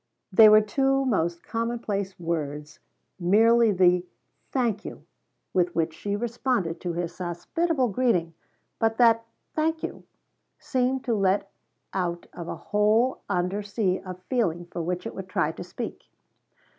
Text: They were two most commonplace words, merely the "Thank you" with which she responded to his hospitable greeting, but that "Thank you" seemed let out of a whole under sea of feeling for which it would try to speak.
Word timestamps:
They 0.31 0.49
were 0.49 0.61
two 0.61 1.05
most 1.05 1.43
commonplace 1.43 2.19
words, 2.19 2.79
merely 3.19 3.71
the 3.71 4.03
"Thank 4.51 4.83
you" 4.83 5.05
with 5.53 5.75
which 5.75 5.93
she 5.93 6.15
responded 6.15 6.81
to 6.81 6.93
his 6.93 7.15
hospitable 7.19 7.89
greeting, 7.89 8.33
but 8.79 8.97
that 8.97 9.27
"Thank 9.53 9.83
you" 9.83 10.03
seemed 10.57 11.07
let 11.07 11.51
out 11.93 12.25
of 12.33 12.47
a 12.47 12.55
whole 12.55 13.21
under 13.29 13.61
sea 13.61 13.99
of 13.99 14.19
feeling 14.23 14.65
for 14.65 14.81
which 14.81 15.05
it 15.05 15.13
would 15.13 15.29
try 15.29 15.51
to 15.51 15.63
speak. 15.63 16.09